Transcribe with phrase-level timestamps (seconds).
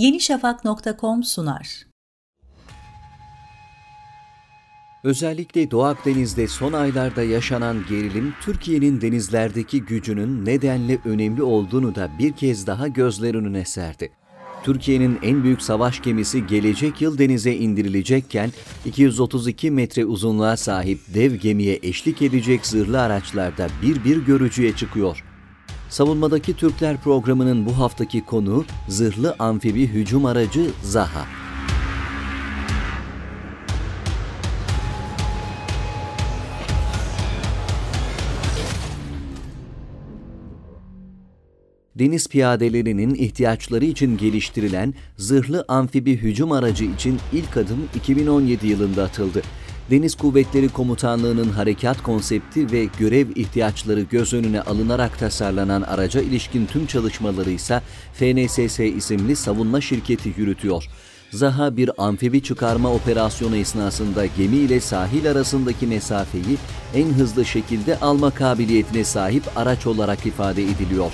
[0.00, 1.86] yenişafak.com sunar.
[5.04, 12.32] Özellikle Doğu Akdeniz'de son aylarda yaşanan gerilim, Türkiye'nin denizlerdeki gücünün nedenle önemli olduğunu da bir
[12.32, 14.12] kez daha gözler önüne serdi.
[14.64, 18.50] Türkiye'nin en büyük savaş gemisi gelecek yıl denize indirilecekken
[18.84, 25.29] 232 metre uzunluğa sahip dev gemiye eşlik edecek zırhlı araçlarda bir bir görücüye çıkıyor.
[25.90, 31.26] Savunmadaki Türkler programının bu haftaki konu zırhlı amfibi hücum aracı Zaha.
[42.00, 49.42] deniz piyadelerinin ihtiyaçları için geliştirilen zırhlı amfibi hücum aracı için ilk adım 2017 yılında atıldı.
[49.90, 56.86] Deniz Kuvvetleri Komutanlığı'nın harekat konsepti ve görev ihtiyaçları göz önüne alınarak tasarlanan araca ilişkin tüm
[56.86, 57.82] çalışmaları ise
[58.12, 60.84] FNSS isimli savunma şirketi yürütüyor.
[61.30, 66.58] Zaha bir amfibi çıkarma operasyonu esnasında gemi ile sahil arasındaki mesafeyi
[66.94, 71.12] en hızlı şekilde alma kabiliyetine sahip araç olarak ifade ediliyor.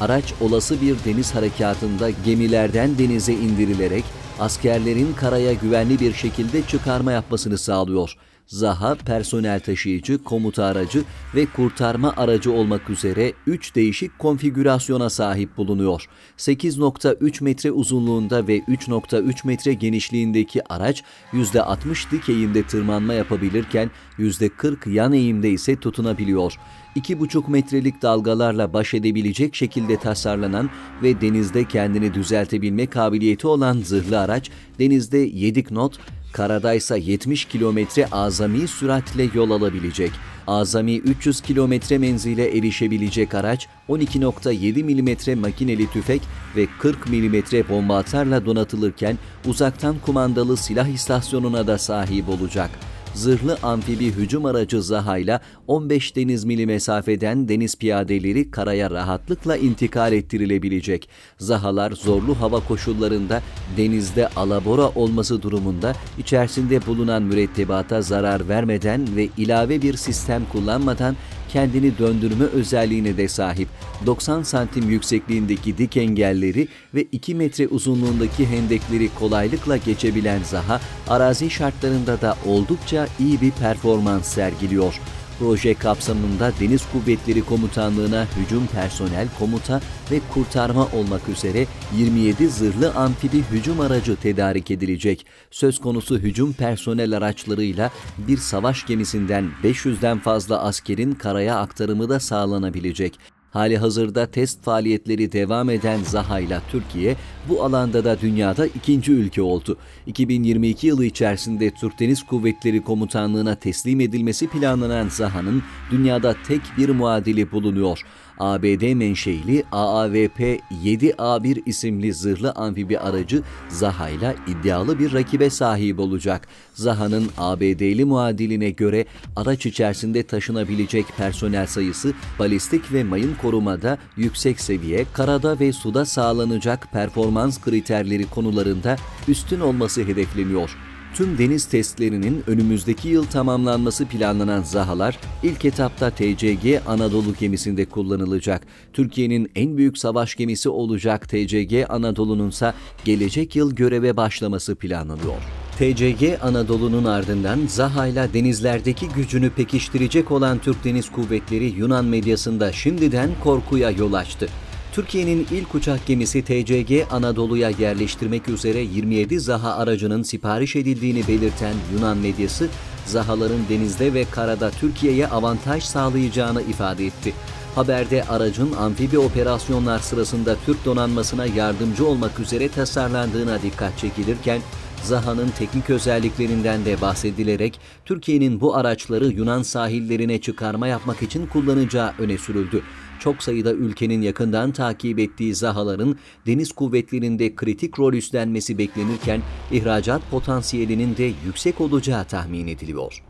[0.00, 4.04] Araç olası bir deniz harekatında gemilerden denize indirilerek
[4.40, 8.16] askerlerin karaya güvenli bir şekilde çıkarma yapmasını sağlıyor.
[8.50, 16.08] Zaha personel taşıyıcı, komuta aracı ve kurtarma aracı olmak üzere 3 değişik konfigürasyona sahip bulunuyor.
[16.38, 25.12] 8.3 metre uzunluğunda ve 3.3 metre genişliğindeki araç %60 dik eğimde tırmanma yapabilirken %40 yan
[25.12, 26.58] eğimde ise tutunabiliyor.
[26.96, 30.70] 2,5 metrelik dalgalarla baş edebilecek şekilde tasarlanan
[31.02, 35.98] ve denizde kendini düzeltebilme kabiliyeti olan zırhlı araç denizde 7 knot,
[36.32, 40.12] karadaysa 70 kilometre azami süratle yol alabilecek.
[40.46, 46.22] Azami 300 kilometre menzile erişebilecek araç 12.7 mm makineli tüfek
[46.56, 47.34] ve 40 mm
[47.68, 52.70] bomba atarla donatılırken uzaktan kumandalı silah istasyonuna da sahip olacak
[53.14, 60.12] zırhlı amfibi hücum aracı Zaha ile 15 deniz mili mesafeden deniz piyadeleri karaya rahatlıkla intikal
[60.12, 61.08] ettirilebilecek.
[61.38, 63.42] Zahalar zorlu hava koşullarında
[63.76, 71.16] denizde alabora olması durumunda içerisinde bulunan mürettebata zarar vermeden ve ilave bir sistem kullanmadan
[71.52, 73.68] kendini döndürme özelliğine de sahip.
[74.06, 82.20] 90 santim yüksekliğindeki dik engelleri ve 2 metre uzunluğundaki hendekleri kolaylıkla geçebilen Zaha, arazi şartlarında
[82.20, 85.00] da oldukça iyi bir performans sergiliyor.
[85.40, 89.80] Proje kapsamında Deniz Kuvvetleri Komutanlığı'na hücum personel, komuta
[90.10, 95.26] ve kurtarma olmak üzere 27 zırhlı amfibi hücum aracı tedarik edilecek.
[95.50, 103.18] Söz konusu hücum personel araçlarıyla bir savaş gemisinden 500'den fazla askerin karaya aktarımı da sağlanabilecek.
[103.50, 107.16] Hali hazırda test faaliyetleri devam eden Zaha ile Türkiye
[107.48, 109.76] bu alanda da dünyada ikinci ülke oldu.
[110.06, 117.52] 2022 yılı içerisinde Türk Deniz Kuvvetleri Komutanlığı'na teslim edilmesi planlanan Zaha'nın dünyada tek bir muadili
[117.52, 118.02] bulunuyor.
[118.40, 120.40] ABD menşeili AAVP
[120.84, 126.48] 7A1 isimli zırhlı amfibi aracı Zaha ile iddialı bir rakibe sahip olacak.
[126.74, 129.04] Zaha'nın ABD'li muadiline göre
[129.36, 136.92] araç içerisinde taşınabilecek personel sayısı balistik ve mayın korumada yüksek seviye, karada ve suda sağlanacak
[136.92, 138.96] performans kriterleri konularında
[139.28, 140.89] üstün olması hedefleniyor.
[141.14, 148.62] Tüm deniz testlerinin önümüzdeki yıl tamamlanması planlanan Zahalar ilk etapta TCG Anadolu gemisinde kullanılacak.
[148.92, 152.72] Türkiye'nin en büyük savaş gemisi olacak TCG Anadolu'nun ise
[153.04, 155.34] gelecek yıl göreve başlaması planlanıyor.
[155.78, 163.30] TCG Anadolu'nun ardından Zaha ile denizlerdeki gücünü pekiştirecek olan Türk Deniz Kuvvetleri Yunan medyasında şimdiden
[163.44, 164.48] korkuya yol açtı.
[164.92, 172.16] Türkiye'nin ilk uçak gemisi TCG Anadolu'ya yerleştirmek üzere 27 Zaha aracının sipariş edildiğini belirten Yunan
[172.16, 172.68] medyası,
[173.06, 177.32] Zahaların denizde ve karada Türkiye'ye avantaj sağlayacağını ifade etti.
[177.74, 184.60] Haberde aracın amfibi operasyonlar sırasında Türk donanmasına yardımcı olmak üzere tasarlandığına dikkat çekilirken,
[185.02, 192.38] Zaha'nın teknik özelliklerinden de bahsedilerek Türkiye'nin bu araçları Yunan sahillerine çıkarma yapmak için kullanacağı öne
[192.38, 192.82] sürüldü
[193.20, 201.16] çok sayıda ülkenin yakından takip ettiği Zahaların deniz kuvvetlerinde kritik rol üstlenmesi beklenirken ihracat potansiyelinin
[201.16, 203.24] de yüksek olacağı tahmin ediliyor.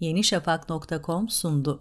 [0.00, 1.80] Yenişafak.com sundu.